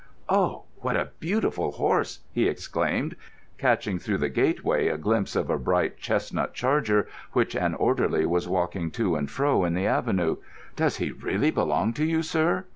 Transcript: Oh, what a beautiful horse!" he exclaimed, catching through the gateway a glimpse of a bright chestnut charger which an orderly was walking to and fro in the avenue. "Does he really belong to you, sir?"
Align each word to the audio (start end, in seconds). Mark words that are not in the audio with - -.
Oh, 0.29 0.63
what 0.77 0.95
a 0.97 1.09
beautiful 1.19 1.73
horse!" 1.73 2.21
he 2.33 2.47
exclaimed, 2.47 3.15
catching 3.59 3.99
through 3.99 4.17
the 4.17 4.29
gateway 4.29 4.87
a 4.87 4.97
glimpse 4.97 5.35
of 5.35 5.51
a 5.51 5.59
bright 5.59 5.99
chestnut 5.99 6.55
charger 6.55 7.07
which 7.33 7.53
an 7.55 7.75
orderly 7.75 8.25
was 8.25 8.47
walking 8.49 8.89
to 8.97 9.15
and 9.15 9.29
fro 9.29 9.63
in 9.63 9.75
the 9.75 9.85
avenue. 9.85 10.37
"Does 10.75 10.97
he 10.97 11.11
really 11.11 11.51
belong 11.51 11.93
to 11.93 12.03
you, 12.03 12.23
sir?" 12.23 12.65